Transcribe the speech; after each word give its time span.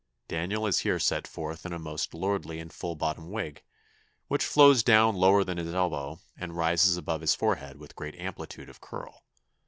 Daniel 0.27 0.65
is 0.65 0.79
here 0.79 0.97
set 0.97 1.27
forth 1.27 1.63
in 1.63 1.71
a 1.73 1.77
most 1.77 2.15
lordly 2.15 2.57
and 2.57 2.73
full 2.73 2.95
bottomed 2.95 3.29
wig, 3.31 3.61
which 4.29 4.43
flows 4.43 4.81
down 4.81 5.13
lower 5.15 5.43
than 5.43 5.59
his 5.59 5.75
elbow, 5.75 6.19
and 6.35 6.57
rises 6.57 6.97
above 6.97 7.21
his 7.21 7.35
forehead 7.35 7.77
with 7.77 7.95
great 7.95 8.15
amplitude 8.15 8.67
of 8.67 8.81
curl. 8.81 9.21